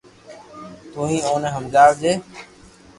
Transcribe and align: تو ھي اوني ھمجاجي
تو 0.91 0.99
ھي 1.09 1.17
اوني 1.27 1.49
ھمجاجي 1.55 2.11